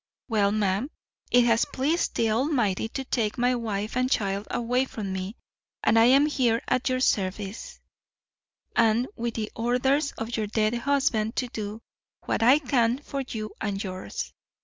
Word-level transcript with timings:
Well, 0.27 0.51
ma'am, 0.51 0.89
it 1.29 1.43
has 1.43 1.63
pleased 1.63 2.15
the 2.15 2.31
Almighty 2.31 2.87
to 2.89 3.05
take 3.05 3.37
my 3.37 3.53
wife 3.53 3.95
and 3.95 4.09
child 4.09 4.47
away 4.49 4.85
from 4.85 5.13
me, 5.13 5.35
and 5.83 5.99
I 5.99 6.05
am 6.05 6.25
here 6.25 6.59
at 6.67 6.89
your 6.89 6.99
service, 7.01 7.79
and 8.75 9.07
with 9.15 9.35
the 9.35 9.51
orders 9.55 10.11
of 10.13 10.35
your 10.35 10.47
dead 10.47 10.73
husband 10.73 11.35
to 11.35 11.49
do 11.49 11.83
what 12.25 12.41
I 12.41 12.57
can 12.57 12.97
for 12.97 13.21
you 13.27 13.53
and 13.61 13.83
yours. 13.83 14.33